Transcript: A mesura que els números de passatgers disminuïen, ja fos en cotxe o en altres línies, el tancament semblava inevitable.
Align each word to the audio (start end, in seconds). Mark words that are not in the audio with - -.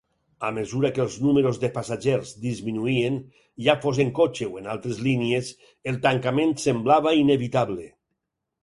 A 0.47 0.49
mesura 0.53 0.89
que 0.93 1.01
els 1.03 1.17
números 1.25 1.59
de 1.63 1.69
passatgers 1.75 2.31
disminuïen, 2.47 3.19
ja 3.69 3.77
fos 3.85 4.01
en 4.07 4.11
cotxe 4.21 4.49
o 4.55 4.59
en 4.63 4.73
altres 4.77 5.03
línies, 5.11 5.53
el 5.93 6.03
tancament 6.09 6.61
semblava 6.69 7.15
inevitable. 7.25 7.89